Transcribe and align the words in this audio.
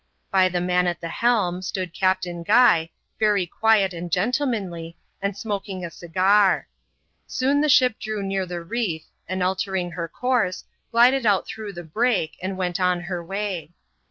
By 0.31 0.49
the 0.49 0.61
man 0.61 0.87
at 0.87 0.99
the 0.99 1.09
helm, 1.09 1.59
gtood 1.59 1.93
Captain 1.93 2.41
Guy, 2.41 2.89
very 3.19 3.45
quiet 3.45 3.93
and 3.93 4.11
gentlemanly, 4.11 4.97
and 5.21 5.37
smoking 5.37 5.85
a 5.85 5.91
cigar. 5.91 6.67
Soon 7.27 7.61
the 7.61 7.69
ship 7.69 7.99
drew 7.99 8.23
near 8.23 8.47
the 8.47 8.63
reef, 8.63 9.03
and 9.29 9.43
altering 9.43 9.91
her 9.91 10.09
eourse, 10.09 10.63
glided 10.91 11.27
out 11.27 11.45
through 11.45 11.73
the 11.73 11.83
break, 11.83 12.35
and 12.41 12.57
went 12.57 12.79
on 12.79 13.01
her 13.01 13.23
way. 13.23 13.73